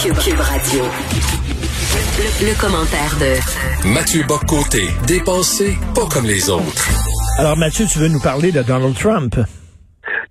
Cube, 0.00 0.38
Radio. 0.38 0.84
Le, 2.40 2.60
commentaire 2.60 3.16
de 3.18 3.88
Mathieu 3.88 4.22
Boccoté, 4.28 4.86
dépensé 5.08 5.76
pas 5.92 6.06
comme 6.06 6.24
les 6.24 6.48
autres. 6.50 6.88
Alors 7.36 7.56
Mathieu, 7.56 7.84
tu 7.90 7.98
veux 7.98 8.06
nous 8.06 8.20
parler 8.20 8.52
de 8.52 8.62
Donald 8.62 8.96
Trump? 8.96 9.34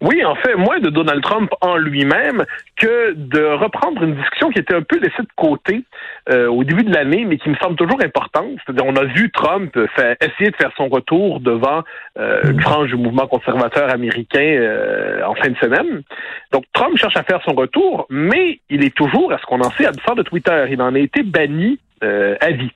Oui, 0.01 0.23
en 0.23 0.35
fait, 0.35 0.55
moins 0.55 0.79
de 0.79 0.89
Donald 0.89 1.23
Trump 1.23 1.51
en 1.61 1.75
lui-même 1.75 2.45
que 2.75 3.13
de 3.13 3.43
reprendre 3.43 4.03
une 4.03 4.15
discussion 4.15 4.49
qui 4.49 4.59
était 4.59 4.75
un 4.75 4.83
peu 4.83 4.99
laissée 4.99 5.23
de 5.23 5.27
côté 5.35 5.83
euh, 6.29 6.47
au 6.47 6.63
début 6.63 6.83
de 6.83 6.93
l'année, 6.93 7.25
mais 7.25 7.37
qui 7.37 7.49
me 7.49 7.55
semble 7.55 7.75
toujours 7.75 7.99
importante. 8.03 8.51
C'est-à-dire, 8.63 8.85
on 8.85 8.95
a 8.95 9.05
vu 9.05 9.31
Trump 9.31 9.75
faire, 9.95 10.15
essayer 10.21 10.51
de 10.51 10.55
faire 10.55 10.71
son 10.77 10.87
retour 10.87 11.39
devant 11.39 11.83
euh, 12.19 12.51
une 12.51 12.61
frange 12.61 12.89
du 12.89 12.95
mouvement 12.95 13.25
conservateur 13.25 13.89
américain 13.91 14.39
euh, 14.39 15.23
en 15.25 15.33
fin 15.33 15.49
de 15.49 15.57
semaine. 15.57 16.03
Donc, 16.51 16.65
Trump 16.73 16.95
cherche 16.97 17.17
à 17.17 17.23
faire 17.23 17.41
son 17.43 17.53
retour, 17.53 18.05
mais 18.11 18.59
il 18.69 18.83
est 18.83 18.95
toujours, 18.95 19.33
à 19.33 19.39
ce 19.39 19.45
qu'on 19.45 19.61
en 19.61 19.71
sait, 19.71 19.87
absent 19.87 20.13
de 20.13 20.21
Twitter. 20.21 20.65
Il 20.69 20.81
en 20.81 20.93
a 20.93 20.99
été 20.99 21.23
banni 21.23 21.79
euh, 22.03 22.35
à 22.41 22.51
vie. 22.51 22.71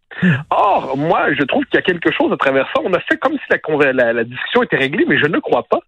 Or, 0.49 0.98
moi, 0.98 1.34
je 1.34 1.44
trouve 1.44 1.63
qu'il 1.66 1.76
y 1.76 1.77
a 1.77 1.84
quelque 1.84 2.12
chose 2.12 2.31
à 2.34 2.38
travers 2.38 2.66
ça. 2.76 2.81
On 2.84 2.94
a 2.94 2.99
fait 2.99 3.17
comme 3.17 3.34
si 3.34 3.45
la, 3.52 3.94
la, 3.94 4.13
la 4.13 4.23
discussion 4.23 4.63
était 4.63 4.77
réglée, 4.77 5.05
mais 5.08 5.20
je 5.20 5.27
ne 5.27 5.38
crois 5.38 5.63
pas. 5.63 5.81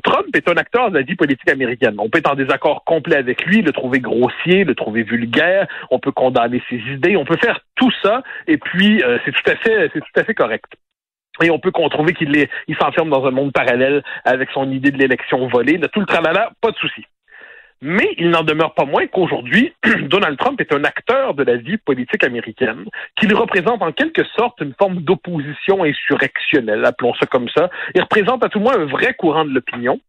Trump 0.00 0.34
est 0.34 0.48
un 0.48 0.56
acteur 0.56 0.90
de 0.90 0.98
la 0.98 1.02
vie 1.02 1.14
politique 1.14 1.50
américaine. 1.50 1.96
On 1.98 2.08
peut 2.08 2.18
être 2.18 2.30
en 2.30 2.34
désaccord 2.34 2.84
complet 2.84 3.16
avec 3.16 3.44
lui, 3.44 3.62
le 3.62 3.72
trouver 3.72 4.00
grossier, 4.00 4.64
le 4.64 4.74
trouver 4.74 5.02
vulgaire, 5.02 5.66
on 5.90 5.98
peut 5.98 6.12
condamner 6.12 6.62
ses 6.68 6.76
idées, 6.76 7.16
on 7.16 7.24
peut 7.24 7.36
faire 7.36 7.60
tout 7.76 7.92
ça, 8.02 8.22
et 8.46 8.58
puis 8.58 9.02
euh, 9.02 9.18
c'est 9.24 9.32
tout 9.32 9.50
à 9.50 9.56
fait, 9.56 9.90
c'est 9.92 10.00
tout 10.00 10.20
à 10.20 10.24
fait 10.24 10.34
correct. 10.34 10.72
Et 11.42 11.50
on 11.50 11.58
peut 11.58 11.72
trouver 11.72 12.12
qu'il 12.12 12.48
s'enferme 12.78 13.10
dans 13.10 13.24
un 13.24 13.30
monde 13.30 13.52
parallèle 13.52 14.02
avec 14.24 14.50
son 14.50 14.70
idée 14.70 14.90
de 14.90 14.98
l'élection 14.98 15.48
volée, 15.48 15.80
tout 15.92 16.00
le 16.00 16.06
tralala, 16.06 16.50
pas 16.60 16.70
de 16.70 16.76
souci. 16.76 17.04
Mais 17.84 18.14
il 18.16 18.30
n'en 18.30 18.44
demeure 18.44 18.74
pas 18.74 18.84
moins 18.84 19.08
qu'aujourd'hui, 19.08 19.72
Donald 20.02 20.38
Trump 20.38 20.60
est 20.60 20.72
un 20.72 20.84
acteur 20.84 21.34
de 21.34 21.42
la 21.42 21.56
vie 21.56 21.78
politique 21.78 22.22
américaine, 22.22 22.84
qu'il 23.16 23.34
représente 23.34 23.82
en 23.82 23.90
quelque 23.90 24.22
sorte 24.36 24.60
une 24.60 24.72
forme 24.78 25.00
d'opposition 25.00 25.82
insurrectionnelle, 25.82 26.84
appelons 26.84 27.12
ça 27.14 27.26
comme 27.26 27.48
ça. 27.48 27.70
Il 27.96 28.00
représente 28.00 28.44
à 28.44 28.48
tout 28.48 28.58
le 28.58 28.64
moins 28.64 28.78
un 28.78 28.84
vrai 28.84 29.14
courant 29.14 29.44
de 29.44 29.50
l'opinion. 29.50 30.00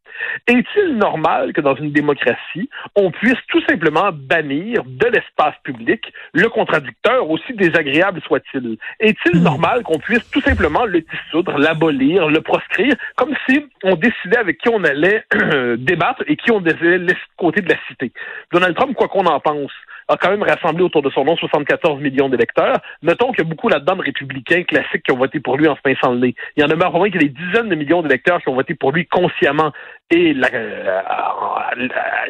Est-il 0.47 0.97
normal 0.97 1.53
que 1.53 1.61
dans 1.61 1.75
une 1.75 1.91
démocratie, 1.91 2.69
on 2.95 3.11
puisse 3.11 3.37
tout 3.49 3.61
simplement 3.67 4.09
bannir 4.11 4.83
de 4.85 5.07
l'espace 5.07 5.55
public 5.63 6.11
le 6.33 6.49
contradicteur, 6.49 7.29
aussi 7.29 7.53
désagréable 7.53 8.21
soit-il? 8.25 8.77
Est-il 8.99 9.39
hmm. 9.39 9.43
normal 9.43 9.83
qu'on 9.83 9.99
puisse 9.99 10.29
tout 10.31 10.41
simplement 10.41 10.85
le 10.85 11.01
dissoudre, 11.01 11.57
l'abolir, 11.57 12.27
le 12.27 12.41
proscrire, 12.41 12.95
comme 13.15 13.33
si 13.47 13.65
on 13.83 13.95
décidait 13.95 14.37
avec 14.37 14.57
qui 14.59 14.69
on 14.69 14.83
allait 14.83 15.23
débattre 15.77 16.23
et 16.27 16.35
qui 16.35 16.51
on 16.51 16.61
devait 16.61 16.97
laisser 16.97 17.13
de 17.13 17.37
côté 17.37 17.61
de 17.61 17.69
la 17.69 17.77
cité? 17.87 18.11
Donald 18.51 18.75
Trump, 18.75 18.95
quoi 18.95 19.07
qu'on 19.07 19.25
en 19.25 19.39
pense, 19.39 19.71
a 20.07 20.17
quand 20.17 20.29
même 20.29 20.43
rassemblé 20.43 20.83
autour 20.83 21.01
de 21.01 21.09
son 21.09 21.25
nom 21.25 21.35
74 21.35 22.01
millions 22.01 22.29
d'électeurs. 22.29 22.79
Notons 23.01 23.31
qu'il 23.31 23.43
y 23.43 23.47
a 23.47 23.49
beaucoup 23.49 23.69
là-dedans 23.69 23.95
de 23.95 24.01
républicains 24.01 24.63
classiques 24.63 25.03
qui 25.03 25.11
ont 25.11 25.17
voté 25.17 25.39
pour 25.39 25.57
lui 25.57 25.67
en 25.67 25.75
se 25.75 25.81
pinçant 25.81 26.13
le 26.13 26.19
nez. 26.19 26.35
Il 26.55 26.63
y 26.63 26.65
en 26.65 26.69
a 26.69 26.75
moins 26.75 27.09
qu'il 27.09 27.21
y 27.21 27.25
a 27.25 27.27
des 27.27 27.33
dizaines 27.33 27.69
de 27.69 27.75
millions 27.75 28.01
d'électeurs 28.01 28.41
qui 28.41 28.49
ont 28.49 28.55
voté 28.55 28.75
pour 28.75 28.91
lui 28.91 29.05
consciemment 29.07 29.71
et 30.11 30.35
euh, 30.35 31.01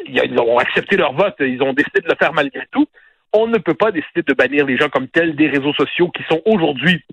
ils 0.06 0.40
ont 0.40 0.58
accepté 0.58 0.98
leur 0.98 1.14
vote. 1.14 1.36
Ils 1.40 1.62
ont 1.62 1.74
décidé 1.74 2.02
de 2.02 2.08
le 2.08 2.16
faire 2.16 2.34
malgré 2.34 2.66
tout. 2.72 2.88
On 3.34 3.48
ne 3.48 3.58
peut 3.58 3.74
pas 3.74 3.92
décider 3.92 4.22
de 4.22 4.34
bannir 4.34 4.66
les 4.66 4.78
gens 4.78 4.90
comme 4.90 5.08
tels 5.08 5.36
des 5.36 5.48
réseaux 5.48 5.74
sociaux 5.74 6.10
qui 6.10 6.24
sont 6.30 6.42
aujourd'hui 6.46 7.04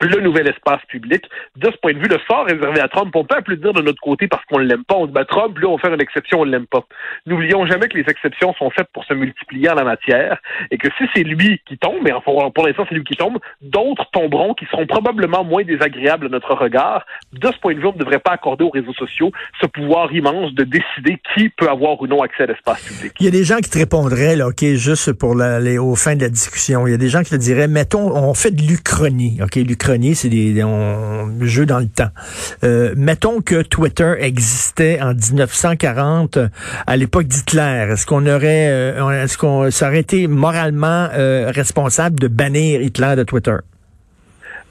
le 0.00 0.20
nouvel 0.20 0.48
espace 0.48 0.80
public. 0.88 1.24
De 1.56 1.70
ce 1.70 1.76
point 1.78 1.92
de 1.92 1.98
vue, 1.98 2.08
le 2.08 2.18
sort 2.28 2.46
réservé 2.46 2.80
à 2.80 2.88
Trump, 2.88 3.14
on 3.14 3.24
peut 3.24 3.36
applaudir 3.36 3.72
de 3.72 3.82
notre 3.82 4.00
côté 4.00 4.28
parce 4.28 4.44
qu'on 4.46 4.58
ne 4.58 4.64
l'aime 4.64 4.84
pas. 4.84 4.96
On 4.96 5.06
dit, 5.06 5.12
Trump, 5.28 5.58
lui, 5.58 5.66
on 5.66 5.78
faire 5.78 5.92
une 5.92 6.00
exception, 6.00 6.40
on 6.40 6.46
ne 6.46 6.50
l'aime 6.50 6.66
pas. 6.66 6.84
N'oublions 7.26 7.66
jamais 7.66 7.88
que 7.88 7.96
les 7.96 8.04
exceptions 8.08 8.54
sont 8.54 8.70
faites 8.70 8.88
pour 8.92 9.04
se 9.04 9.14
multiplier 9.14 9.70
en 9.70 9.74
la 9.74 9.84
matière 9.84 10.38
et 10.70 10.78
que 10.78 10.88
si 10.98 11.04
c'est 11.14 11.22
lui 11.22 11.60
qui 11.66 11.78
tombe, 11.78 12.06
et 12.06 12.12
pour 12.24 12.66
l'instant, 12.66 12.84
c'est 12.88 12.94
lui 12.94 13.04
qui 13.04 13.16
tombe, 13.16 13.38
d'autres 13.62 14.06
tomberont 14.12 14.54
qui 14.54 14.66
seront 14.66 14.86
probablement 14.86 15.44
moins 15.44 15.64
désagréables 15.64 16.26
à 16.26 16.28
notre 16.28 16.54
regard. 16.54 17.04
De 17.32 17.48
ce 17.48 17.58
point 17.58 17.74
de 17.74 17.80
vue, 17.80 17.86
on 17.86 17.92
ne 17.92 17.98
devrait 17.98 18.18
pas 18.18 18.32
accorder 18.32 18.64
aux 18.64 18.70
réseaux 18.70 18.92
sociaux 18.94 19.32
ce 19.60 19.66
pouvoir 19.66 20.12
immense 20.12 20.52
de 20.54 20.64
décider 20.64 21.20
qui 21.34 21.48
peut 21.50 21.68
avoir 21.68 22.00
ou 22.00 22.06
non 22.06 22.22
accès 22.22 22.44
à 22.44 22.46
l'espace 22.46 22.82
public. 22.82 23.12
Il 23.20 23.24
y 23.24 23.28
a 23.28 23.32
des 23.32 23.44
gens 23.44 23.56
qui 23.56 23.70
te 23.70 23.78
répondraient, 23.78 24.36
là, 24.36 24.48
OK, 24.48 24.64
juste 24.74 25.12
pour 25.12 25.40
aller 25.40 25.78
au 25.78 25.94
fin 25.94 26.16
de 26.16 26.22
la 26.22 26.28
discussion, 26.28 26.86
il 26.86 26.90
y 26.90 26.94
a 26.94 26.98
des 26.98 27.08
gens 27.08 27.22
qui 27.22 27.30
te 27.30 27.36
diraient, 27.36 27.68
mettons, 27.68 28.14
on 28.14 28.34
fait 28.34 28.50
de 28.50 28.62
l'Uchronie, 28.62 29.40
OK, 29.42 29.58
c'est 30.14 30.28
des 30.28 30.54
jeux 31.40 31.66
dans 31.66 31.78
le 31.78 31.88
temps. 31.88 32.10
Euh, 32.62 32.94
mettons 32.96 33.40
que 33.40 33.62
Twitter 33.62 34.14
existait 34.20 35.00
en 35.00 35.14
1940 35.14 36.36
euh, 36.36 36.48
à 36.86 36.96
l'époque 36.96 37.26
d'Hitler. 37.26 37.88
Est-ce 37.90 38.06
qu'on 38.06 38.26
aurait, 38.26 38.68
euh, 38.70 39.22
est-ce 39.24 39.38
qu'on 39.38 39.70
ça 39.70 39.88
aurait 39.88 40.00
été 40.00 40.26
moralement 40.26 41.08
responsable 41.14 42.18
de 42.18 42.28
bannir 42.28 42.80
Hitler 42.80 43.14
de 43.16 43.22
Twitter? 43.22 43.56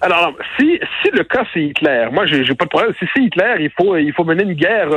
Alors, 0.04 0.34
si, 0.60 0.80
si 1.02 1.12
le 1.12 1.24
cas 1.24 1.46
c'est 1.54 1.62
Hitler, 1.62 2.10
moi 2.12 2.26
j'ai 2.26 2.44
pas 2.56 2.66
de 2.66 2.70
problème. 2.70 2.94
Si 3.00 3.06
c'est 3.14 3.24
Hitler, 3.24 3.56
il 3.62 3.70
faut 3.70 3.96
il 3.96 4.12
faut 4.12 4.26
mener 4.26 4.44
une 4.44 4.54
guerre 4.54 4.90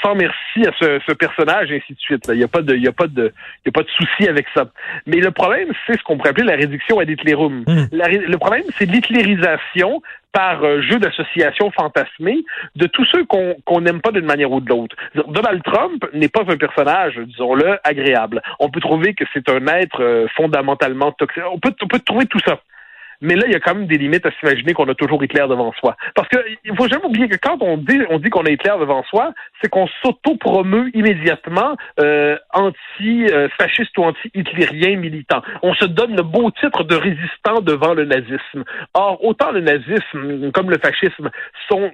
sans 0.00 0.14
merci 0.14 0.64
à 0.64 0.70
ce, 0.78 1.00
ce 1.04 1.12
personnage 1.12 1.72
et 1.72 1.76
ainsi 1.78 1.94
de 1.94 1.98
suite. 1.98 2.26
Il 2.28 2.38
n'y 2.38 2.44
a 2.44 2.48
pas 2.48 2.62
de 2.62 2.76
il 2.76 2.82
y 2.82 2.86
a 2.86 2.92
pas 2.92 3.08
de 3.08 3.32
il 3.64 3.66
y 3.66 3.68
a 3.70 3.72
pas 3.72 3.82
de 3.82 3.88
souci 3.88 4.28
avec 4.28 4.46
ça. 4.54 4.66
Mais 5.06 5.16
le 5.16 5.32
problème 5.32 5.70
c'est 5.84 5.98
ce 5.98 6.02
qu'on 6.04 6.16
pourrait 6.16 6.30
appeler 6.30 6.46
la 6.46 6.54
réduction 6.54 7.00
à 7.00 7.04
l'Hitlerum. 7.04 7.64
Hmm. 7.66 7.86
Le 7.90 8.36
problème 8.36 8.62
c'est 8.78 8.86
l'hitlérisation 8.86 10.00
par 10.30 10.60
jeu 10.82 11.00
d'association 11.00 11.72
fantasmé 11.72 12.44
de 12.76 12.86
tous 12.86 13.04
ceux 13.06 13.24
qu'on 13.24 13.80
n'aime 13.80 14.00
pas 14.00 14.12
d'une 14.12 14.26
manière 14.26 14.52
ou 14.52 14.60
de 14.60 14.68
l'autre. 14.68 14.94
Donald 15.28 15.62
Trump 15.64 16.04
n'est 16.12 16.28
pas 16.28 16.42
un 16.46 16.56
personnage, 16.56 17.18
disons-le, 17.18 17.78
agréable. 17.82 18.42
On 18.60 18.68
peut 18.68 18.80
trouver 18.80 19.14
que 19.14 19.24
c'est 19.32 19.48
un 19.48 19.66
être 19.66 20.26
fondamentalement 20.36 21.10
toxique. 21.12 21.42
On 21.50 21.58
peut, 21.58 21.74
on 21.82 21.88
peut 21.88 22.00
trouver 22.00 22.26
tout 22.26 22.40
ça. 22.46 22.60
Mais 23.20 23.34
là, 23.34 23.44
il 23.46 23.52
y 23.52 23.56
a 23.56 23.60
quand 23.60 23.74
même 23.74 23.86
des 23.86 23.98
limites 23.98 24.26
à 24.26 24.30
s'imaginer 24.38 24.72
qu'on 24.72 24.88
a 24.88 24.94
toujours 24.94 25.22
Hitler 25.22 25.44
devant 25.48 25.72
soi. 25.72 25.96
Parce 26.14 26.28
que 26.28 26.38
il 26.64 26.76
faut 26.76 26.88
jamais 26.88 27.06
oublier 27.06 27.28
que 27.28 27.36
quand 27.36 27.58
on 27.60 27.76
dit 27.76 28.00
on 28.10 28.18
dit 28.18 28.30
qu'on 28.30 28.44
a 28.44 28.50
Hitler 28.50 28.74
devant 28.80 29.02
soi, 29.04 29.32
c'est 29.60 29.68
qu'on 29.68 29.88
s'auto-promeut 30.02 30.90
immédiatement 30.94 31.76
euh, 32.00 32.36
anti-fasciste 32.52 33.96
ou 33.98 34.04
anti-hitlérien 34.04 34.96
militant. 34.96 35.42
On 35.62 35.74
se 35.74 35.84
donne 35.84 36.16
le 36.16 36.22
beau 36.22 36.50
titre 36.50 36.84
de 36.84 36.96
résistant 36.96 37.60
devant 37.60 37.94
le 37.94 38.04
nazisme. 38.04 38.64
Or, 38.94 39.24
autant 39.24 39.50
le 39.50 39.60
nazisme 39.60 40.50
comme 40.52 40.70
le 40.70 40.78
fascisme 40.78 41.30
sont 41.68 41.90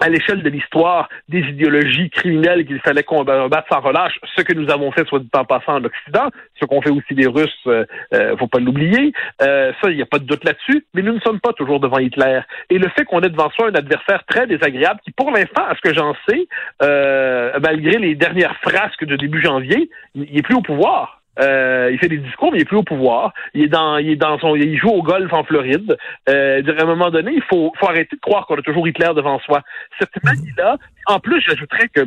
à 0.00 0.08
l'échelle 0.08 0.42
de 0.42 0.48
l'histoire 0.48 1.08
des 1.28 1.40
idéologies 1.40 2.10
criminelles 2.10 2.66
qu'il 2.66 2.80
fallait 2.80 3.02
combattre 3.02 3.68
sans 3.70 3.80
relâche, 3.80 4.18
ce 4.36 4.42
que 4.42 4.52
nous 4.52 4.70
avons 4.70 4.90
fait, 4.92 5.06
soit 5.06 5.20
du 5.20 5.28
temps 5.28 5.44
passant 5.44 5.76
en 5.76 5.84
Occident, 5.84 6.30
ce 6.60 6.66
qu'ont 6.66 6.82
fait 6.82 6.90
aussi 6.90 7.14
les 7.14 7.26
Russes, 7.26 7.52
euh, 7.66 7.84
euh 8.12 8.36
faut 8.36 8.46
pas 8.46 8.58
l'oublier, 8.58 9.12
euh, 9.42 9.72
ça, 9.80 9.90
il 9.90 9.96
n'y 9.96 10.02
a 10.02 10.06
pas 10.06 10.18
de 10.18 10.24
doute 10.24 10.44
là-dessus, 10.44 10.86
mais 10.94 11.02
nous 11.02 11.14
ne 11.14 11.20
sommes 11.20 11.40
pas 11.40 11.52
toujours 11.52 11.80
devant 11.80 11.98
Hitler. 11.98 12.40
Et 12.70 12.78
le 12.78 12.88
fait 12.90 13.04
qu'on 13.04 13.20
ait 13.20 13.30
devant 13.30 13.50
soi 13.50 13.68
un 13.68 13.74
adversaire 13.74 14.24
très 14.26 14.46
désagréable, 14.46 15.00
qui 15.04 15.10
pour 15.10 15.30
l'instant, 15.30 15.64
à 15.68 15.74
ce 15.74 15.80
que 15.80 15.94
j'en 15.94 16.14
sais, 16.28 16.46
euh, 16.82 17.52
malgré 17.60 17.98
les 17.98 18.14
dernières 18.14 18.56
frasques 18.56 19.04
de 19.04 19.16
début 19.16 19.42
janvier, 19.42 19.90
il 20.14 20.36
est 20.36 20.42
plus 20.42 20.56
au 20.56 20.62
pouvoir. 20.62 21.22
Euh, 21.38 21.90
il 21.92 21.98
fait 21.98 22.08
des 22.08 22.18
discours, 22.18 22.52
mais 22.52 22.58
il 22.58 22.62
est 22.62 22.66
plus 22.66 22.76
au 22.76 22.82
pouvoir. 22.82 23.32
Il 23.54 23.64
est 23.64 23.68
dans, 23.68 23.98
il 23.98 24.10
est 24.10 24.16
dans 24.16 24.38
son, 24.38 24.54
il 24.56 24.76
joue 24.78 24.88
au 24.88 25.02
golf 25.02 25.32
en 25.32 25.44
Floride. 25.44 25.96
Euh, 26.28 26.62
à 26.78 26.82
un 26.82 26.86
moment 26.86 27.10
donné, 27.10 27.32
il 27.34 27.42
faut, 27.42 27.72
faut 27.78 27.88
arrêter 27.88 28.16
de 28.16 28.20
croire 28.20 28.46
qu'on 28.46 28.56
a 28.56 28.62
toujours 28.62 28.86
Hitler 28.88 29.10
devant 29.14 29.38
soi. 29.40 29.62
Cette 29.98 30.22
manie-là, 30.24 30.76
en 31.06 31.20
plus, 31.20 31.40
j'ajouterais 31.40 31.88
que 31.88 32.00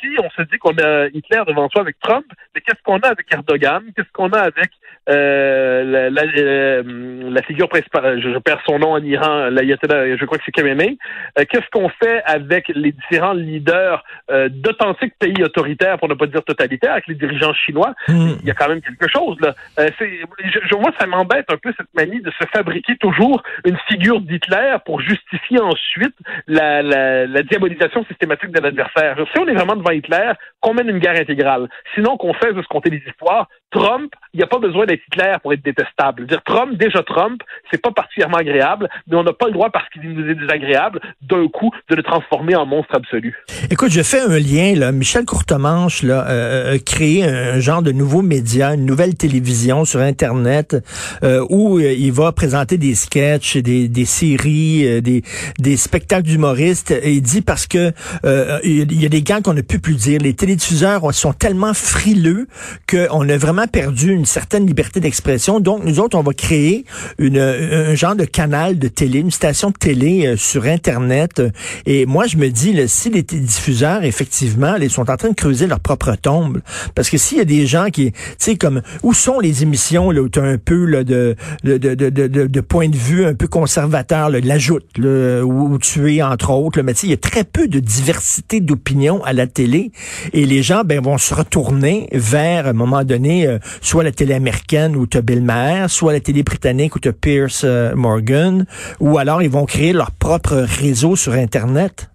si 0.00 0.08
on 0.22 0.28
se 0.30 0.42
dit 0.42 0.58
qu'on 0.58 0.76
a 0.78 1.06
Hitler 1.06 1.42
devant 1.46 1.68
soi 1.68 1.82
avec 1.82 1.98
Trump, 2.00 2.26
mais 2.54 2.60
qu'est-ce 2.60 2.82
qu'on 2.82 2.98
a 2.98 3.08
avec 3.08 3.32
Erdogan? 3.32 3.82
Qu'est-ce 3.94 4.10
qu'on 4.12 4.30
a 4.30 4.40
avec 4.40 4.70
euh, 5.08 6.10
la, 6.10 6.22
euh, 6.22 7.30
la, 7.30 7.42
figure 7.42 7.68
principale? 7.68 8.20
Je, 8.20 8.38
perds 8.38 8.62
son 8.66 8.80
nom 8.80 8.92
en 8.92 9.02
Iran, 9.02 9.48
je 9.50 10.24
crois 10.24 10.38
que 10.38 10.44
c'est 10.44 10.52
Khamenei. 10.52 10.98
Euh, 11.38 11.44
qu'est-ce 11.48 11.68
qu'on 11.72 11.88
fait 11.88 12.22
avec 12.24 12.68
les 12.74 12.92
différents 12.92 13.32
leaders 13.32 14.04
d'authentiques 14.50 15.14
pays 15.18 15.42
autoritaires, 15.42 15.98
pour 15.98 16.08
ne 16.08 16.14
pas 16.14 16.26
dire 16.26 16.42
totalitaires, 16.42 16.92
avec 16.92 17.06
les 17.06 17.14
dirigeants 17.14 17.54
chinois? 17.54 17.94
Hmm. 18.08 18.32
Il 18.40 18.46
y 18.46 18.50
a 18.50 18.54
quand 18.54 18.68
même 18.68 18.82
quelque 18.82 19.08
chose 19.08 19.38
là. 19.40 19.54
je, 19.78 20.74
moi, 20.74 20.90
ça 20.98 21.06
m'embête 21.06 21.46
un 21.50 21.56
peu 21.56 21.72
cette 21.76 21.94
manie 21.94 22.20
de 22.20 22.30
se 22.30 22.46
fabriquer 22.52 22.96
toujours 22.96 23.42
une 23.64 23.76
figure 23.88 24.20
d'Hitler 24.20 24.76
pour 24.84 25.00
justifier 25.00 25.60
ensuite 25.60 26.14
la, 26.48 26.82
la, 26.82 27.26
la 27.26 27.42
diabolisation 27.42 28.04
systématique 28.06 28.31
de 28.36 28.60
l'adversaire. 28.60 29.16
Si 29.32 29.38
on 29.38 29.46
est 29.46 29.54
vraiment 29.54 29.76
devant 29.76 29.90
Hitler, 29.90 30.32
qu'on 30.60 30.74
mène 30.74 30.88
une 30.88 30.98
guerre 30.98 31.20
intégrale. 31.20 31.68
Sinon, 31.94 32.16
qu'on 32.16 32.34
fasse 32.34 32.54
de 32.54 32.62
se 32.62 32.68
compter 32.68 32.90
les 32.90 33.02
histoires. 33.06 33.48
Trump, 33.72 34.12
il 34.34 34.38
n'y 34.38 34.44
a 34.44 34.46
pas 34.46 34.58
besoin 34.58 34.86
d'être 34.86 35.00
Hitler 35.08 35.34
pour 35.42 35.52
être 35.52 35.62
détestable. 35.62 36.26
Dire 36.26 36.42
Trump, 36.44 36.76
déjà 36.78 37.02
Trump, 37.02 37.42
c'est 37.70 37.80
pas 37.80 37.90
particulièrement 37.90 38.36
agréable, 38.36 38.88
mais 39.08 39.16
on 39.16 39.24
n'a 39.24 39.32
pas 39.32 39.46
le 39.46 39.52
droit, 39.52 39.70
parce 39.70 39.88
qu'il 39.88 40.02
nous 40.02 40.30
est 40.30 40.34
désagréable, 40.34 41.00
d'un 41.22 41.48
coup, 41.48 41.70
de 41.88 41.94
le 41.94 42.02
transformer 42.02 42.54
en 42.54 42.66
monstre 42.66 42.94
absolu. 42.94 43.36
Écoute, 43.70 43.90
je 43.90 44.02
fais 44.02 44.20
un 44.20 44.38
lien, 44.38 44.74
là. 44.74 44.92
Michel 44.92 45.24
Courtemanche, 45.24 46.02
là, 46.02 46.26
euh, 46.28 46.74
a 46.74 46.78
créé 46.78 47.24
un 47.24 47.60
genre 47.60 47.82
de 47.82 47.92
nouveau 47.92 48.22
média, 48.22 48.74
une 48.74 48.84
nouvelle 48.84 49.14
télévision 49.14 49.84
sur 49.84 50.00
Internet, 50.00 50.76
euh, 51.22 51.44
où 51.48 51.78
euh, 51.78 51.92
il 51.92 52.12
va 52.12 52.32
présenter 52.32 52.76
des 52.76 52.94
sketchs, 52.94 53.56
des, 53.56 54.04
séries, 54.04 55.00
des, 55.00 55.22
des 55.58 55.76
spectacles 55.76 56.26
d'humoristes. 56.26 56.90
Et 56.90 57.12
il 57.12 57.22
dit 57.22 57.40
parce 57.40 57.66
que 57.66 57.92
il 58.64 59.00
y 59.00 59.06
a 59.06 59.08
des 59.08 59.22
gants 59.22 59.40
qu'on 59.42 59.54
ne 59.54 59.62
peut 59.62 59.78
plus 59.78 59.94
dire. 59.94 60.20
Les 60.20 60.34
télédiffuseurs 60.34 61.12
sont 61.14 61.32
tellement 61.32 61.74
frileux 61.74 62.46
qu'on 62.88 63.28
a 63.28 63.36
vraiment 63.36 63.61
perdu 63.66 64.12
une 64.12 64.26
certaine 64.26 64.66
liberté 64.66 65.00
d'expression. 65.00 65.60
Donc, 65.60 65.84
nous 65.84 66.00
autres, 66.00 66.18
on 66.18 66.22
va 66.22 66.32
créer 66.32 66.84
une, 67.18 67.38
un 67.38 67.94
genre 67.94 68.16
de 68.16 68.24
canal 68.24 68.78
de 68.78 68.88
télé, 68.88 69.20
une 69.20 69.30
station 69.30 69.70
de 69.70 69.76
télé 69.76 70.26
euh, 70.26 70.36
sur 70.36 70.64
Internet. 70.64 71.42
Et 71.86 72.06
moi, 72.06 72.26
je 72.26 72.36
me 72.36 72.48
dis, 72.48 72.72
là, 72.72 72.86
si 72.88 73.10
les 73.10 73.22
diffuseurs, 73.22 74.04
effectivement, 74.04 74.76
ils 74.76 74.90
sont 74.90 75.10
en 75.10 75.16
train 75.16 75.30
de 75.30 75.34
creuser 75.34 75.66
leur 75.66 75.80
propre 75.80 76.14
tombe, 76.16 76.60
parce 76.94 77.10
que 77.10 77.18
s'il 77.18 77.38
y 77.38 77.40
a 77.40 77.44
des 77.44 77.66
gens 77.66 77.86
qui, 77.90 78.12
tu 78.12 78.18
sais, 78.38 78.56
comme, 78.56 78.82
où 79.02 79.14
sont 79.14 79.40
les 79.40 79.62
émissions 79.62 80.10
là, 80.10 80.22
où 80.22 80.28
tu 80.28 80.38
as 80.38 80.44
un 80.44 80.58
peu 80.58 80.84
là, 80.84 81.04
de, 81.04 81.36
de, 81.64 81.76
de, 81.78 81.94
de, 81.94 82.26
de, 82.26 82.60
point 82.60 82.88
de 82.88 82.96
vue 82.96 83.24
un 83.24 83.34
peu 83.34 83.46
conservateur, 83.46 84.30
là, 84.30 84.40
l'ajoute, 84.40 84.98
où, 84.98 85.02
où 85.02 85.78
tu 85.78 86.14
es, 86.14 86.22
entre 86.22 86.50
autres, 86.50 86.78
là, 86.78 86.82
mais 86.82 86.94
tu 86.94 87.00
sais, 87.00 87.06
il 87.08 87.10
y 87.10 87.14
a 87.14 87.18
très 87.18 87.44
peu 87.44 87.68
de 87.68 87.78
diversité 87.78 88.60
d'opinion 88.60 89.22
à 89.24 89.32
la 89.32 89.46
télé. 89.46 89.92
Et 90.32 90.46
les 90.46 90.62
gens, 90.62 90.82
ben, 90.84 91.00
vont 91.00 91.18
se 91.18 91.34
retourner 91.34 92.08
vers, 92.12 92.66
à 92.66 92.70
un 92.70 92.74
moment 92.74 93.04
donné, 93.04 93.51
euh, 93.52 93.58
soit 93.80 94.04
la 94.04 94.12
télé 94.12 94.34
américaine 94.34 94.96
où 94.96 95.06
tu 95.06 95.20
Bill 95.22 95.42
Maher, 95.42 95.88
soit 95.88 96.12
la 96.12 96.20
télé 96.20 96.42
britannique 96.42 96.96
où 96.96 96.98
tu 96.98 97.08
as 97.08 97.12
Pierce 97.12 97.62
euh, 97.64 97.94
Morgan, 97.94 98.66
ou 99.00 99.18
alors 99.18 99.42
ils 99.42 99.50
vont 99.50 99.64
créer 99.64 99.92
leur 99.92 100.10
propre 100.10 100.66
réseau 100.80 101.16
sur 101.16 101.32
Internet 101.32 102.08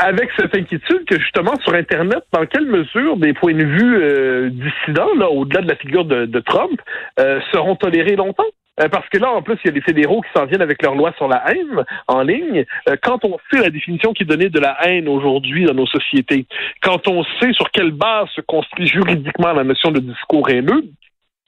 avec 0.00 0.30
cette 0.38 0.54
inquiétude 0.54 1.04
que 1.06 1.18
justement 1.18 1.56
sur 1.64 1.74
Internet, 1.74 2.20
dans 2.32 2.46
quelle 2.46 2.66
mesure 2.66 3.16
des 3.16 3.32
points 3.32 3.52
de 3.52 3.64
vue 3.64 3.96
euh, 4.00 4.48
dissidents, 4.48 5.12
là, 5.18 5.28
au-delà 5.28 5.60
de 5.60 5.66
la 5.66 5.74
figure 5.74 6.04
de, 6.04 6.38
Trump, 6.38 6.80
seront 7.50 7.74
tolérés 7.74 8.14
longtemps? 8.14 8.44
Parce 8.90 9.08
que 9.08 9.18
là, 9.18 9.30
en 9.30 9.42
plus, 9.42 9.56
il 9.64 9.68
y 9.68 9.70
a 9.70 9.72
des 9.72 9.80
fédéraux 9.80 10.20
qui 10.20 10.30
s'en 10.34 10.46
viennent 10.46 10.62
avec 10.62 10.82
leur 10.82 10.94
loi 10.94 11.12
sur 11.16 11.28
la 11.28 11.42
haine 11.50 11.84
en 12.06 12.22
ligne. 12.22 12.64
quand 13.02 13.24
on 13.24 13.38
sait 13.50 13.60
la 13.60 13.70
définition 13.70 14.12
qui 14.12 14.22
est 14.22 14.26
donnée 14.26 14.48
de 14.48 14.60
la 14.60 14.76
haine 14.86 15.08
aujourd'hui 15.08 15.64
dans 15.64 15.74
nos 15.74 15.86
sociétés, 15.86 16.46
quand 16.82 17.08
on 17.08 17.24
sait 17.40 17.52
sur 17.52 17.70
quelle 17.70 17.90
base 17.90 18.28
se 18.34 18.40
construit 18.40 18.86
juridiquement 18.86 19.52
la 19.52 19.64
notion 19.64 19.90
de 19.90 20.00
discours 20.00 20.48
haineux, 20.50 20.84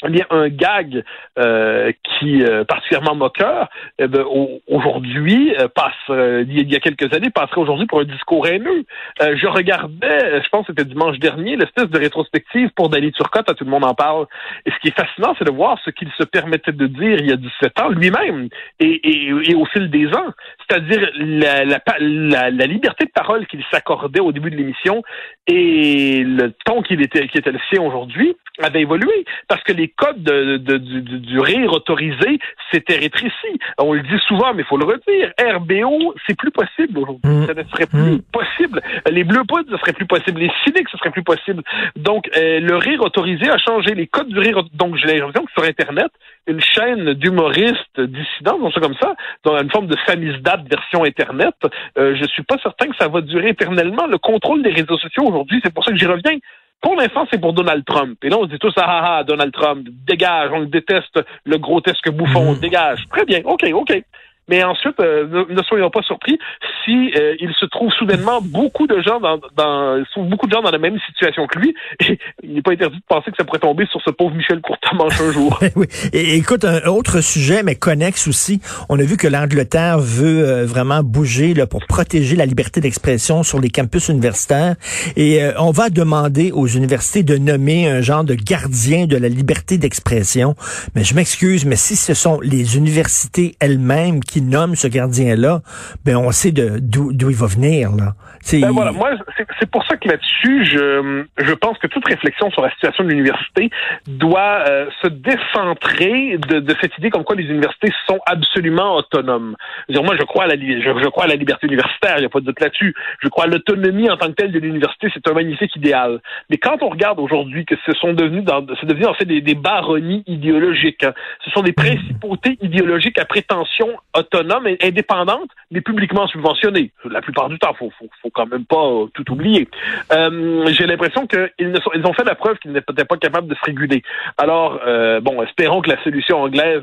eh 0.06 0.08
bien, 0.08 0.24
un 0.30 0.48
gag 0.48 1.04
euh, 1.38 1.92
qui 2.04 2.42
euh, 2.42 2.64
particulièrement 2.64 3.14
moqueur, 3.14 3.68
eh 3.98 4.06
ben, 4.06 4.24
aujourd'hui 4.66 5.54
euh, 5.58 5.68
passe, 5.68 5.92
euh, 6.08 6.44
il 6.48 6.72
y 6.72 6.76
a 6.76 6.80
quelques 6.80 7.12
années, 7.14 7.30
passerait 7.30 7.60
aujourd'hui 7.60 7.86
pour 7.86 8.00
un 8.00 8.04
discours 8.04 8.46
haineux. 8.46 8.84
je 9.20 9.46
regardais, 9.46 10.42
je 10.42 10.48
pense 10.48 10.66
que 10.66 10.72
c'était 10.72 10.88
dimanche 10.88 11.18
dernier, 11.18 11.56
l'espèce 11.56 11.88
de 11.88 11.98
rétrospective 11.98 12.70
pour 12.74 12.88
Danny 12.88 13.12
Turcotte, 13.12 13.50
à 13.50 13.54
tout 13.54 13.64
le 13.64 13.70
monde 13.70 13.84
en 13.84 13.94
parle. 13.94 14.26
Et 14.64 14.70
ce 14.70 14.76
qui 14.80 14.88
est 14.88 14.98
fascinant, 14.98 15.34
c'est 15.38 15.44
de 15.44 15.52
voir 15.52 15.78
ce 15.84 15.90
qu'il 15.90 16.10
se 16.16 16.24
permettait 16.24 16.72
de 16.72 16.86
dire 16.86 17.18
il 17.18 17.26
y 17.26 17.32
a 17.32 17.36
17 17.36 17.80
ans 17.80 17.88
lui-même 17.90 18.48
et, 18.78 18.86
et, 18.86 19.50
et, 19.50 19.54
au 19.54 19.66
fil 19.66 19.90
des 19.90 20.06
ans. 20.08 20.32
C'est-à-dire 20.66 21.10
la, 21.14 21.64
la, 21.64 21.80
la, 21.98 22.50
la, 22.50 22.66
liberté 22.66 23.04
de 23.04 23.10
parole 23.10 23.46
qu'il 23.46 23.62
s'accordait 23.70 24.20
au 24.20 24.32
début 24.32 24.50
de 24.50 24.56
l'émission 24.56 25.02
et 25.46 26.22
le 26.24 26.52
ton 26.64 26.82
qu'il 26.82 27.02
était, 27.02 27.26
qui 27.28 27.38
était 27.38 27.52
le 27.52 27.60
sien 27.70 27.82
aujourd'hui 27.82 28.36
avait 28.62 28.82
évolué 28.82 29.24
parce 29.48 29.62
que 29.62 29.72
les 29.72 29.88
codes 29.90 30.22
de, 30.22 30.56
du, 30.56 31.02
du, 31.02 31.40
rire 31.40 31.72
autorisé 31.72 32.38
s'étaient 32.72 32.98
rétrécis. 32.98 33.58
On 33.78 33.92
le 33.92 34.02
dit 34.02 34.18
souvent, 34.26 34.54
mais 34.54 34.62
il 34.62 34.66
faut 34.66 34.76
le 34.76 34.86
redire. 34.86 35.32
RBO, 35.40 36.14
c'est 36.26 36.36
plus 36.36 36.50
possible 36.50 36.98
aujourd'hui. 36.98 37.30
Mm. 37.30 37.46
Ça 37.46 37.54
ne 37.54 37.64
serait 37.64 37.86
plus 37.86 38.16
mm. 38.16 38.22
possible. 38.32 38.82
Les 39.10 39.24
bleus 39.24 39.44
poudres, 39.48 39.70
ce 39.70 39.76
serait 39.78 39.92
plus 39.92 40.06
possible. 40.06 40.40
Les 40.40 40.50
cyniques, 40.64 40.88
ce 40.90 40.98
serait 40.98 41.10
plus 41.10 41.22
possible. 41.22 41.62
Donc, 41.96 42.28
euh, 42.36 42.60
le 42.60 42.76
rire 42.76 43.00
autorisé 43.02 43.50
a 43.50 43.58
changé. 43.58 43.94
Les 43.94 44.06
codes 44.06 44.28
du 44.28 44.38
rire. 44.38 44.62
Donc, 44.74 44.96
j'ai 44.96 45.18
l'impression 45.18 45.44
que 45.44 45.52
sur 45.52 45.64
Internet, 45.64 46.10
une 46.46 46.60
chaîne 46.60 47.14
d'humoristes 47.14 48.00
dissidents, 48.00 48.58
on 48.60 48.70
ça 48.70 48.80
comme 48.80 48.96
ça, 49.00 49.14
dans 49.44 49.56
une 49.58 49.70
forme 49.70 49.86
de 49.86 49.96
samizdat 50.06 50.62
version 50.70 51.04
Internet, 51.04 51.54
euh, 51.98 52.16
je 52.20 52.24
suis 52.26 52.42
pas 52.42 52.56
certain 52.62 52.86
que 52.86 52.96
ça 52.98 53.08
va 53.08 53.20
durer 53.20 53.50
éternellement. 53.50 54.06
Le 54.06 54.18
contrôle 54.18 54.62
des 54.62 54.70
réseaux 54.70 54.98
sociaux 54.98 55.24
aujourd'hui, 55.24 55.60
c'est 55.62 55.72
pour 55.72 55.84
ça 55.84 55.92
que 55.92 55.98
j'y 55.98 56.06
reviens. 56.06 56.38
Pour 56.80 56.96
l'instant, 56.96 57.26
c'est 57.30 57.40
pour 57.40 57.52
Donald 57.52 57.84
Trump. 57.84 58.18
Et 58.24 58.30
là, 58.30 58.38
on 58.38 58.44
se 58.44 58.50
dit 58.50 58.58
tous, 58.58 58.72
ah, 58.76 58.84
ah, 58.86 59.16
ah 59.18 59.24
Donald 59.24 59.52
Trump, 59.52 59.86
dégage, 60.06 60.50
on 60.52 60.62
déteste 60.62 61.20
le 61.44 61.58
grotesque 61.58 62.10
bouffon, 62.10 62.52
mm. 62.52 62.58
dégage. 62.58 63.06
Très 63.10 63.24
bien, 63.24 63.40
OK, 63.44 63.66
OK. 63.72 64.02
Mais 64.50 64.64
ensuite, 64.64 64.98
euh, 64.98 65.46
ne, 65.48 65.62
soyons 65.62 65.90
pas 65.90 66.02
surpris 66.02 66.36
si 66.84 67.12
euh, 67.16 67.36
il 67.38 67.54
se 67.54 67.66
trouve 67.66 67.92
soudainement 67.92 68.40
beaucoup 68.42 68.88
de 68.88 69.00
gens 69.00 69.20
dans, 69.20 69.38
dans 69.56 70.02
beaucoup 70.16 70.48
de 70.48 70.52
gens 70.52 70.60
dans 70.60 70.72
la 70.72 70.78
même 70.78 70.98
situation 71.06 71.46
que 71.46 71.60
lui. 71.60 71.74
Et 72.00 72.18
il 72.42 72.54
n'est 72.54 72.62
pas 72.62 72.72
interdit 72.72 72.96
de 72.96 73.02
penser 73.08 73.30
que 73.30 73.36
ça 73.36 73.44
pourrait 73.44 73.60
tomber 73.60 73.86
sur 73.86 74.02
ce 74.02 74.10
pauvre 74.10 74.34
Michel 74.34 74.60
Courtemanche 74.60 75.20
un 75.20 75.30
jour. 75.30 75.60
oui. 75.76 75.86
Et, 76.12 76.36
écoute, 76.36 76.64
un 76.64 76.84
autre 76.88 77.20
sujet, 77.20 77.62
mais 77.62 77.76
connexe 77.76 78.26
aussi. 78.26 78.60
On 78.88 78.98
a 78.98 79.02
vu 79.04 79.16
que 79.16 79.28
l'Angleterre 79.28 80.00
veut 80.00 80.44
euh, 80.44 80.66
vraiment 80.66 81.04
bouger 81.04 81.54
là, 81.54 81.68
pour 81.68 81.86
protéger 81.86 82.34
la 82.34 82.46
liberté 82.46 82.80
d'expression 82.80 83.44
sur 83.44 83.60
les 83.60 83.70
campus 83.70 84.08
universitaires. 84.08 84.74
Et 85.16 85.40
on 85.58 85.70
va 85.70 85.90
demander 85.90 86.50
aux 86.50 86.66
universités 86.66 87.22
de 87.22 87.36
nommer 87.36 87.88
un 87.88 88.00
genre 88.00 88.24
de 88.24 88.34
gardien 88.34 89.06
de 89.06 89.16
la 89.16 89.28
liberté 89.28 89.78
d'expression. 89.78 90.56
Mais 90.96 91.04
je 91.04 91.14
m'excuse, 91.14 91.64
mais 91.64 91.76
si 91.76 91.94
ce 91.94 92.14
sont 92.14 92.40
les 92.40 92.76
universités 92.76 93.54
elles-mêmes 93.60 94.20
qui 94.24 94.39
nomme 94.40 94.74
ce 94.74 94.88
gardien-là, 94.88 95.60
ben 96.04 96.16
on 96.16 96.30
sait 96.30 96.52
d'où 96.52 97.30
il 97.30 97.36
va 97.36 97.46
venir. 97.46 97.90
Là. 97.92 98.14
Ben 98.52 98.70
voilà, 98.70 98.92
moi, 98.92 99.10
c'est 99.58 99.70
pour 99.70 99.84
ça 99.86 99.96
que 99.96 100.08
là-dessus, 100.08 100.64
je, 100.64 101.24
je 101.38 101.52
pense 101.52 101.76
que 101.78 101.86
toute 101.86 102.06
réflexion 102.06 102.50
sur 102.50 102.62
la 102.62 102.70
situation 102.70 103.04
de 103.04 103.10
l'université 103.10 103.70
doit 104.06 104.64
euh, 104.66 104.86
se 105.02 105.08
décentrer 105.08 106.38
de, 106.48 106.60
de, 106.60 106.74
cette 106.80 106.96
idée 106.98 107.10
comme 107.10 107.22
quoi 107.22 107.36
les 107.36 107.44
universités 107.44 107.92
sont 108.08 108.18
absolument 108.26 108.96
autonomes. 108.96 109.56
-dire, 109.90 110.02
moi, 110.02 110.16
je 110.18 110.24
crois 110.24 110.44
à 110.44 110.46
la, 110.46 110.56
je, 110.56 111.00
je, 111.02 111.08
crois 111.08 111.24
à 111.24 111.26
la 111.26 111.36
liberté 111.36 111.66
universitaire, 111.66 112.14
il 112.16 112.20
n'y 112.20 112.26
a 112.26 112.30
pas 112.30 112.40
de 112.40 112.46
doute 112.46 112.60
là-dessus. 112.60 112.94
Je 113.22 113.28
crois 113.28 113.44
à 113.44 113.46
l'autonomie 113.46 114.10
en 114.10 114.16
tant 114.16 114.28
que 114.28 114.32
telle 114.32 114.52
de 114.52 114.58
l'université, 114.58 115.08
c'est 115.12 115.28
un 115.28 115.34
magnifique 115.34 115.76
idéal. 115.76 116.20
Mais 116.48 116.56
quand 116.56 116.82
on 116.82 116.88
regarde 116.88 117.20
aujourd'hui 117.20 117.66
que 117.66 117.74
ce 117.84 117.92
sont 117.92 118.14
devenus, 118.14 118.44
c'est 118.80 118.86
devenu 118.86 119.06
en 119.06 119.14
fait 119.14 119.26
des, 119.26 119.42
des 119.42 119.54
baronnies 119.54 120.24
idéologiques, 120.26 121.04
hein. 121.04 121.12
ce 121.44 121.50
sont 121.50 121.62
des 121.62 121.72
principautés 121.72 122.56
idéologiques 122.62 123.18
à 123.18 123.26
prétention 123.26 123.88
autonome 124.20 124.66
et 124.66 124.78
indépendante, 124.82 125.50
mais 125.70 125.80
publiquement 125.80 126.26
subventionnée. 126.28 126.92
La 127.10 127.20
plupart 127.20 127.48
du 127.48 127.58
temps, 127.58 127.74
faut, 127.78 127.90
faut, 127.98 128.08
faut 128.22 128.30
quand 128.30 128.46
même 128.46 128.64
pas 128.64 128.84
euh, 128.84 129.06
tout 129.14 129.30
oublier. 129.32 129.68
Euh, 130.12 130.66
J'ai 130.72 130.86
l'impression 130.86 131.26
qu'ils 131.26 131.50
ils 131.58 132.06
ont 132.06 132.12
fait 132.12 132.24
la 132.24 132.34
preuve 132.34 132.58
qu'ils 132.58 132.72
n'étaient 132.72 133.04
pas 133.04 133.16
capables 133.16 133.48
de 133.48 133.54
se 133.54 133.64
réguler. 133.64 134.02
Alors, 134.38 134.80
euh, 134.86 135.20
bon, 135.20 135.42
espérons 135.42 135.80
que 135.80 135.90
la 135.90 136.02
solution 136.02 136.42
anglaise 136.42 136.82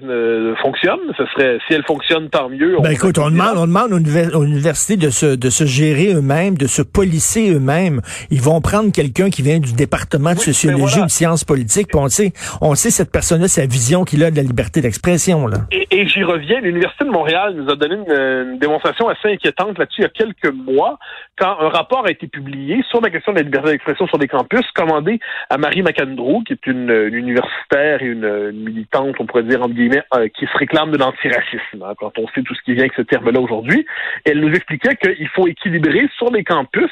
fonctionne. 0.62 1.00
Ce 1.18 1.26
serait, 1.28 1.58
si 1.68 1.74
elle 1.74 1.84
fonctionne, 1.84 2.30
tant 2.30 2.50
mieux. 2.50 2.78
Ben 2.82 2.92
écoute, 2.92 3.18
on 3.18 3.30
demande, 3.30 3.58
on 3.58 3.68
demande 3.68 3.94
aux, 3.94 4.44
universités 4.44 4.98
de 4.98 5.10
se, 5.10 5.36
de 5.36 5.50
se 5.50 5.66
gérer 5.66 6.14
eux-mêmes, 6.14 6.58
de 6.58 6.68
se 6.68 6.82
polisser 6.82 7.52
eux-mêmes. 7.52 8.02
Ils 8.32 8.42
vont 8.42 8.62
prendre 8.62 8.92
quelqu'un 8.92 9.30
qui 9.30 9.42
vient 9.42 9.60
du 9.60 9.74
département 9.74 10.34
de 10.34 10.40
sociologie 10.40 11.02
ou 11.02 11.06
de 11.06 11.10
sciences 11.10 11.44
politiques, 11.44 11.90
on 11.96 12.08
sait, 12.10 12.34
on 12.62 12.76
sait 12.76 12.92
cette 12.92 13.12
personne-là, 13.12 13.48
sa 13.48 13.66
vision 13.66 14.04
qu'il 14.04 14.24
a 14.24 14.32
de 14.32 14.36
la 14.36 14.44
liberté 14.44 14.82
d'expression. 14.82 15.48
Et 15.72 16.08
j'y 16.08 16.24
reviens, 16.24 16.60
l'Université 16.62 17.06
de 17.06 17.10
Montréal 17.10 17.27
nous 17.54 17.70
a 17.70 17.76
donné 17.76 17.96
une, 17.96 18.58
démonstration 18.60 19.08
assez 19.08 19.30
inquiétante 19.30 19.78
là-dessus 19.78 20.02
il 20.02 20.04
y 20.04 20.06
a 20.06 20.10
quelques 20.10 20.54
mois, 20.54 20.98
quand 21.38 21.60
un 21.60 21.70
rapport 21.70 22.06
a 22.06 22.12
été 22.12 22.28
publié 22.28 22.84
sur 22.90 23.02
la 23.02 23.10
question 23.10 23.32
de 23.32 23.38
la 23.38 23.44
liberté 23.44 23.70
d'expression 23.72 24.08
sur 24.08 24.18
des 24.18 24.28
campus, 24.28 24.66
commandé 24.74 25.20
à 25.50 25.58
Marie 25.58 25.82
McAndrew, 25.82 26.44
qui 26.44 26.54
est 26.54 26.68
une, 26.68 26.92
universitaire 27.12 28.02
et 28.02 28.08
une, 28.08 28.52
militante, 28.52 29.16
on 29.20 29.26
pourrait 29.26 29.44
dire, 29.44 29.62
entre 29.62 29.74
guillemets, 29.74 30.04
euh, 30.14 30.28
qui 30.30 30.46
se 30.46 30.58
réclame 30.58 30.92
de 30.92 30.98
l'antiracisme, 30.98 31.84
hein, 31.84 31.94
quand 31.98 32.18
on 32.18 32.28
sait 32.30 32.42
tout 32.42 32.56
ce 32.56 32.62
qui 32.62 32.74
vient 32.74 32.84
avec 32.84 32.94
ce 32.96 33.02
terme-là 33.02 33.40
aujourd'hui. 33.40 33.86
Elle 34.26 34.40
nous 34.40 34.54
expliquait 34.54 34.96
qu'il 34.96 35.28
faut 35.30 35.48
équilibrer 35.48 36.10
sur 36.18 36.32
les 36.32 36.44
campus 36.44 36.92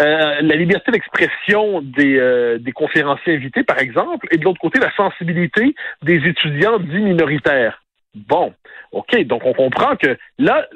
euh, 0.00 0.40
la 0.40 0.56
liberté 0.56 0.92
d'expression 0.92 1.80
des, 1.82 2.18
euh, 2.18 2.58
des 2.58 2.72
conférenciers 2.72 3.34
invités, 3.34 3.62
par 3.62 3.78
exemple, 3.78 4.26
et 4.30 4.38
de 4.38 4.44
l'autre 4.44 4.60
côté, 4.60 4.78
la 4.78 4.94
sensibilité 4.96 5.74
des 6.02 6.26
étudiants 6.26 6.78
dits 6.78 7.00
minoritaires. 7.00 7.81
Bon, 8.14 8.52
OK, 8.92 9.18
donc 9.24 9.42
on 9.46 9.54
comprend 9.54 9.96
que 9.96 10.18
là, 10.38 10.66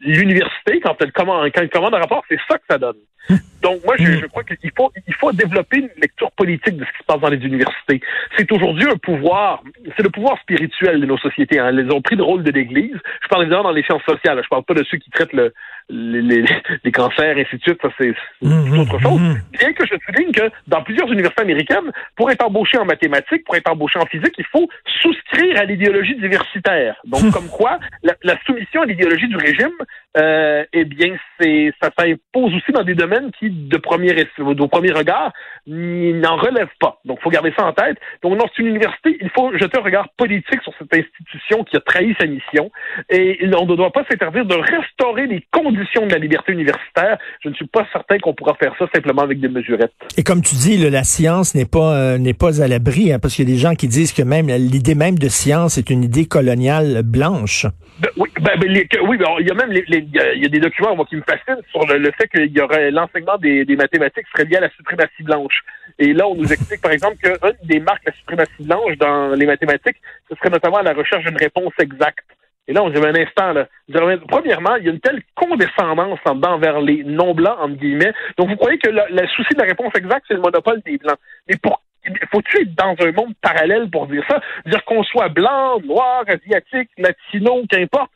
l'université, 0.00 0.80
quand 0.80 0.96
elle 1.00 1.12
commande, 1.12 1.48
quand 1.54 1.60
elle 1.60 1.70
commande 1.70 1.94
un 1.94 2.00
rapport, 2.00 2.24
c'est 2.28 2.40
ça 2.48 2.58
que 2.58 2.64
ça 2.68 2.78
donne. 2.78 2.96
Donc 3.62 3.84
moi, 3.84 3.94
je, 3.96 4.18
je 4.18 4.26
crois 4.26 4.42
qu'il 4.42 4.72
faut, 4.76 4.90
il 5.06 5.14
faut 5.14 5.30
développer 5.30 5.78
une 5.78 5.90
lecture 5.96 6.32
politique 6.32 6.76
de 6.76 6.84
ce 6.84 6.90
qui 6.90 6.98
se 6.98 7.04
passe 7.04 7.20
dans 7.20 7.28
les 7.28 7.38
universités. 7.38 8.00
C'est 8.36 8.50
aujourd'hui 8.50 8.88
un 8.90 8.96
pouvoir, 8.96 9.62
c'est 9.96 10.02
le 10.02 10.10
pouvoir 10.10 10.40
spirituel 10.40 11.00
de 11.00 11.06
nos 11.06 11.18
sociétés. 11.18 11.60
Hein. 11.60 11.68
Elles 11.68 11.92
ont 11.92 12.02
pris 12.02 12.16
le 12.16 12.24
rôle 12.24 12.42
de 12.42 12.50
l'Église. 12.50 12.96
Je 13.22 13.28
parle 13.28 13.42
évidemment 13.42 13.64
dans 13.64 13.70
les 13.70 13.84
sciences 13.84 14.02
sociales. 14.02 14.40
Je 14.42 14.48
parle 14.48 14.64
pas 14.64 14.74
de 14.74 14.84
ceux 14.90 14.98
qui 14.98 15.10
traitent 15.10 15.32
le, 15.32 15.54
les, 15.88 16.44
les, 16.84 16.92
cancers, 16.92 17.36
et 17.36 17.42
ainsi 17.42 17.56
de 17.56 17.62
suite, 17.62 17.78
ça 17.82 17.88
c'est 17.98 18.14
mmh, 18.42 18.78
autre 18.78 18.98
chose. 18.98 19.20
Mmh, 19.20 19.32
mmh. 19.32 19.42
Bien 19.58 19.72
que 19.72 19.86
je 19.86 19.94
souligne 20.06 20.32
que 20.32 20.50
dans 20.66 20.82
plusieurs 20.82 21.10
universités 21.10 21.42
américaines, 21.42 21.90
pour 22.16 22.30
être 22.30 22.44
embauché 22.44 22.78
en 22.78 22.84
mathématiques, 22.84 23.44
pour 23.44 23.56
être 23.56 23.70
embauché 23.70 23.98
en 23.98 24.06
physique, 24.06 24.34
il 24.38 24.44
faut 24.46 24.68
souscrire 25.02 25.58
à 25.58 25.64
l'idéologie 25.64 26.14
diversitaire. 26.16 26.96
Donc, 27.04 27.30
comme 27.32 27.48
quoi, 27.48 27.78
la, 28.02 28.14
la 28.22 28.38
soumission 28.44 28.82
à 28.82 28.86
l'idéologie 28.86 29.28
du 29.28 29.36
régime, 29.36 29.72
euh, 30.16 30.64
eh 30.72 30.84
bien, 30.84 31.16
c'est 31.40 31.72
ça 31.82 31.90
s'impose 31.98 32.54
aussi 32.54 32.72
dans 32.72 32.84
des 32.84 32.94
domaines 32.94 33.30
qui, 33.38 33.50
de 33.50 33.76
premier, 33.76 34.14
de 34.14 34.66
premier 34.66 34.92
regard, 34.92 35.32
n'en 35.66 36.36
relèvent 36.36 36.68
pas. 36.80 37.00
Donc, 37.04 37.18
il 37.20 37.22
faut 37.22 37.30
garder 37.30 37.52
ça 37.56 37.66
en 37.66 37.72
tête. 37.72 37.98
Donc, 38.22 38.38
dans 38.38 38.48
une 38.58 38.68
université, 38.68 39.16
il 39.20 39.30
faut 39.30 39.56
jeter 39.56 39.78
un 39.78 39.82
regard 39.82 40.08
politique 40.16 40.62
sur 40.62 40.72
cette 40.78 40.94
institution 40.94 41.64
qui 41.64 41.76
a 41.76 41.80
trahi 41.80 42.14
sa 42.20 42.26
mission. 42.26 42.70
Et 43.08 43.38
on 43.56 43.66
ne 43.66 43.76
doit 43.76 43.92
pas 43.92 44.04
s'interdire 44.10 44.44
de 44.44 44.54
restaurer 44.54 45.26
les 45.26 45.46
conditions 45.50 45.71
conditions 45.72 46.06
de 46.06 46.12
la 46.12 46.18
liberté 46.18 46.52
universitaire, 46.52 47.18
je 47.42 47.48
ne 47.48 47.54
suis 47.54 47.66
pas 47.66 47.86
certain 47.92 48.18
qu'on 48.18 48.34
pourra 48.34 48.54
faire 48.54 48.74
ça 48.78 48.86
simplement 48.94 49.22
avec 49.22 49.40
des 49.40 49.48
mesurettes. 49.48 49.92
Et 50.16 50.22
comme 50.22 50.42
tu 50.42 50.54
dis, 50.54 50.76
la 50.90 51.04
science 51.04 51.54
n'est 51.54 51.66
pas 51.66 51.94
euh, 51.94 52.18
n'est 52.18 52.34
pas 52.34 52.62
à 52.62 52.68
l'abri, 52.68 53.12
hein, 53.12 53.18
parce 53.20 53.34
qu'il 53.34 53.48
y 53.48 53.52
a 53.52 53.54
des 53.54 53.60
gens 53.60 53.74
qui 53.74 53.88
disent 53.88 54.12
que 54.12 54.22
même 54.22 54.48
l'idée 54.48 54.94
même 54.94 55.18
de 55.18 55.28
science 55.28 55.78
est 55.78 55.90
une 55.90 56.04
idée 56.04 56.26
coloniale 56.26 57.02
blanche. 57.02 57.66
Ben, 58.00 58.08
oui, 58.16 58.28
ben, 58.40 58.58
ben 58.58 58.68
oui 59.08 59.18
il 59.40 59.46
y 59.46 59.50
a 59.50 59.54
même 59.54 59.70
les, 59.70 59.84
il 59.88 60.42
y 60.42 60.46
a 60.46 60.48
des 60.48 60.60
documents 60.60 60.96
moi, 60.96 61.06
qui 61.08 61.16
me 61.16 61.22
fascinent 61.22 61.62
sur 61.70 61.86
le, 61.86 62.10
fait 62.12 62.28
qu'il 62.28 62.52
y 62.52 62.60
aurait 62.60 62.90
l'enseignement 62.90 63.38
des, 63.38 63.64
des, 63.64 63.76
mathématiques 63.76 64.26
serait 64.34 64.48
lié 64.48 64.56
à 64.56 64.60
la 64.60 64.70
suprématie 64.70 65.22
blanche. 65.22 65.62
Et 65.98 66.12
là, 66.12 66.26
on 66.26 66.34
nous 66.34 66.52
explique 66.52 66.80
par 66.80 66.92
exemple 66.92 67.16
qu'une 67.16 67.36
des 67.64 67.80
marques 67.80 68.04
de 68.04 68.10
la 68.10 68.16
suprématie 68.16 68.62
blanche 68.62 68.96
dans 68.98 69.34
les 69.34 69.46
mathématiques, 69.46 69.96
ce 70.28 70.36
serait 70.36 70.50
notamment 70.50 70.80
la 70.80 70.94
recherche 70.94 71.24
d'une 71.24 71.36
réponse 71.36 71.72
exacte. 71.78 72.24
Et 72.68 72.72
là, 72.72 72.82
on 72.82 72.90
dit 72.90 72.98
un 72.98 73.14
instant, 73.14 73.52
là. 73.52 73.66
Premièrement, 74.28 74.76
il 74.76 74.84
y 74.84 74.88
a 74.88 74.92
une 74.92 75.00
telle 75.00 75.22
condescendance 75.34 76.20
envers 76.24 76.80
les 76.80 77.02
non-blancs, 77.02 77.58
entre 77.58 77.74
guillemets. 77.74 78.12
Donc, 78.38 78.50
vous 78.50 78.56
croyez 78.56 78.78
que 78.78 78.88
le, 78.88 79.26
souci 79.28 79.54
de 79.54 79.58
la 79.60 79.66
réponse 79.66 79.92
exacte, 79.96 80.26
c'est 80.28 80.34
le 80.34 80.40
monopole 80.40 80.80
des 80.86 80.98
blancs. 80.98 81.18
Mais 81.48 81.56
pour 81.56 81.82
faut-tu 82.32 82.62
être 82.62 82.74
dans 82.74 82.96
un 82.98 83.12
monde 83.12 83.34
parallèle 83.40 83.88
pour 83.88 84.08
dire 84.08 84.24
ça? 84.28 84.40
Dire 84.66 84.84
qu'on 84.84 85.04
soit 85.04 85.28
blanc, 85.28 85.78
noir, 85.84 86.24
asiatique, 86.26 86.90
latino, 86.98 87.62
qu'importe. 87.68 88.10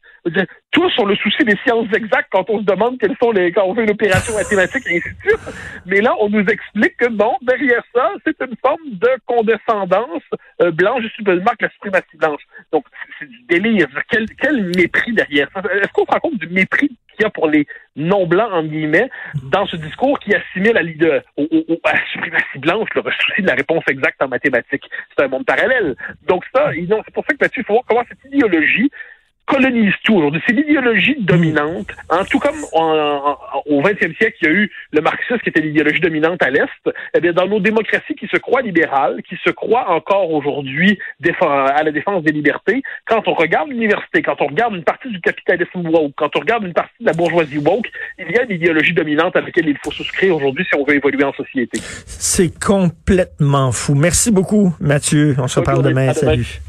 Tous 0.73 0.93
ont 0.99 1.07
le 1.07 1.17
souci 1.17 1.45
des 1.45 1.57
sciences 1.65 1.87
exactes 1.95 2.29
quand 2.33 2.49
on 2.51 2.61
se 2.61 2.65
demande 2.65 2.99
quelles 2.99 3.17
sont 3.23 3.31
les, 3.31 3.53
quand 3.53 3.65
on 3.65 3.75
fait 3.75 3.85
une 3.85 3.91
opération 3.91 4.35
mathématique 4.35 4.85
et 4.87 4.97
ainsi 4.97 5.09
de 5.09 5.21
suite. 5.21 5.55
Mais 5.87 6.01
là, 6.01 6.15
on 6.21 6.29
nous 6.29 6.45
explique 6.45 6.97
que 6.97 7.09
non, 7.09 7.37
derrière 7.43 7.83
ça, 7.95 8.11
c'est 8.25 8.37
une 8.41 8.57
forme 8.57 8.91
de 8.91 9.09
condescendance 9.27 10.23
euh, 10.63 10.71
blanche, 10.71 11.03
je 11.03 11.09
suis 11.09 11.25
marque 11.43 11.63
la 11.63 11.71
suprématie 11.71 12.17
blanche. 12.17 12.43
Donc, 12.73 12.85
c'est 13.19 13.29
du 13.29 13.43
délire. 13.49 13.87
Quel, 14.11 14.27
quel 14.41 14.65
mépris 14.77 15.13
derrière 15.13 15.49
ça? 15.55 15.63
Est-ce 15.73 15.93
qu'on 15.93 16.05
se 16.05 16.11
rend 16.11 16.21
compte 16.21 16.39
du 16.39 16.49
mépris 16.49 16.89
qu'il 16.89 17.23
y 17.23 17.25
a 17.25 17.31
pour 17.31 17.49
les 17.49 17.67
non-blancs, 17.95 18.53
en 18.53 18.65
guillemets, 18.65 19.09
dans 19.51 19.67
ce 19.67 19.77
discours 19.77 20.19
qui 20.19 20.35
assimile 20.35 20.77
à, 20.77 20.83
l'idée, 20.83 21.21
au, 21.37 21.47
à 21.85 21.95
la 21.95 22.07
suprématie 22.13 22.59
blanche 22.59 22.89
le 22.95 23.03
souci 23.03 23.43
de 23.43 23.47
la 23.47 23.55
réponse 23.55 23.85
exacte 23.89 24.21
en 24.23 24.29
mathématiques? 24.29 24.85
C'est 25.17 25.25
un 25.25 25.29
monde 25.29 25.47
parallèle. 25.47 25.97
Donc 26.29 26.45
ça, 26.55 26.71
c'est 26.73 27.15
pour 27.15 27.25
ça 27.25 27.35
que 27.35 27.43
là-dessus, 27.43 27.61
il 27.61 27.65
faut 27.65 27.75
voir 27.75 27.85
comment 27.89 28.05
cette 28.09 28.33
idéologie 28.33 28.91
colonise 29.47 29.95
tout 30.05 30.15
aujourd'hui. 30.15 30.43
C'est 30.47 30.53
l'idéologie 30.53 31.17
dominante. 31.21 31.89
En 32.11 32.25
tout 32.25 32.39
comme 32.39 32.57
au 32.73 33.83
20e 33.83 34.17
siècle, 34.17 34.37
il 34.43 34.47
y 34.47 34.51
a 34.51 34.53
eu 34.53 34.71
le 34.93 35.01
marxisme 35.01 35.39
qui 35.39 35.49
était 35.49 35.61
l'idéologie 35.61 36.01
dominante 36.01 36.43
à 36.43 36.51
l'Est. 36.51 36.67
Eh 37.15 37.21
bien, 37.21 37.33
dans 37.33 37.47
nos 37.47 37.61
démocraties 37.61 38.15
qui 38.15 38.27
se 38.27 38.37
croient 38.37 38.63
libérales, 38.63 39.23
qui 39.29 39.37
se 39.45 39.51
croient 39.51 39.91
encore 39.91 40.31
aujourd'hui 40.31 40.99
à 41.41 41.83
la 41.83 41.93
défense 41.93 42.23
des 42.25 42.33
libertés, 42.33 42.83
quand 43.07 43.27
on 43.29 43.35
regarde 43.35 43.69
l'université, 43.69 44.23
quand 44.23 44.41
on 44.41 44.47
regarde 44.47 44.75
une 44.75 44.85
partie 44.85 45.09
du 45.09 45.21
capitalisme 45.21 45.87
woke, 45.89 46.13
quand 46.17 46.35
on 46.37 46.41
regarde 46.41 46.65
une 46.65 46.75
partie 46.75 46.95
de 47.01 47.07
la 47.07 47.13
bourgeoisie 47.13 47.59
woke, 47.59 47.87
il 48.19 48.31
y 48.31 48.39
a 48.39 48.43
une 48.43 48.53
idéologie 48.53 48.93
dominante 48.93 49.37
à 49.37 49.41
laquelle 49.41 49.69
il 49.69 49.79
faut 49.83 49.93
souscrire 49.93 50.37
aujourd'hui 50.37 50.65
si 50.69 50.75
on 50.75 50.85
veut 50.85 50.97
évoluer 50.97 51.25
en 51.25 51.33
société. 51.33 51.79
C'est 52.07 52.53
complètement 52.59 53.73
fou. 53.73 53.95
Merci 53.95 54.31
beaucoup, 54.33 54.75
Mathieu. 54.81 55.37
On 55.39 55.49
se 55.49 55.61
parle 55.61 55.83
demain. 55.83 56.13
Salut. 56.13 56.61